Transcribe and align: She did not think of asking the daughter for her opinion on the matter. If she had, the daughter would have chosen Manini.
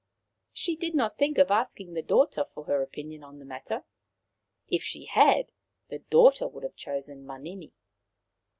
She 0.51 0.75
did 0.75 0.95
not 0.95 1.19
think 1.19 1.37
of 1.37 1.51
asking 1.51 1.93
the 1.93 2.01
daughter 2.01 2.43
for 2.55 2.63
her 2.63 2.81
opinion 2.81 3.23
on 3.23 3.37
the 3.37 3.45
matter. 3.45 3.83
If 4.67 4.81
she 4.81 5.05
had, 5.05 5.51
the 5.89 5.99
daughter 5.99 6.47
would 6.47 6.63
have 6.63 6.75
chosen 6.75 7.23
Manini. 7.23 7.75